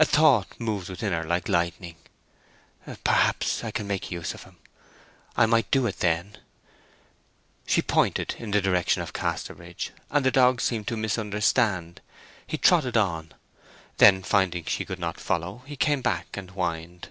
A 0.00 0.04
thought 0.04 0.58
moved 0.58 0.88
within 0.88 1.12
her 1.12 1.22
like 1.22 1.48
lightning. 1.48 1.94
"Perhaps 3.04 3.62
I 3.62 3.70
can 3.70 3.86
make 3.86 4.10
use 4.10 4.34
of 4.34 4.42
him—I 4.42 5.46
might 5.46 5.70
do 5.70 5.86
it 5.86 6.00
then!" 6.00 6.36
She 7.64 7.80
pointed 7.80 8.34
in 8.40 8.50
the 8.50 8.60
direction 8.60 9.02
of 9.02 9.12
Casterbridge, 9.12 9.92
and 10.10 10.26
the 10.26 10.32
dog 10.32 10.60
seemed 10.60 10.88
to 10.88 10.96
misunderstand: 10.96 12.00
he 12.44 12.58
trotted 12.58 12.96
on. 12.96 13.34
Then, 13.98 14.24
finding 14.24 14.64
she 14.64 14.84
could 14.84 14.98
not 14.98 15.20
follow, 15.20 15.62
he 15.64 15.76
came 15.76 16.02
back 16.02 16.36
and 16.36 16.50
whined. 16.50 17.10